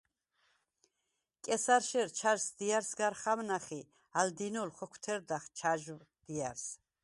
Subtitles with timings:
[1.43, 3.81] კესა̈რშერ ჩა̈ჟს დია̈რს გარ ხამნახ ი
[4.19, 6.65] ალ დინოლ ხოქვთერდახ ჩაჟვ დია̈რს.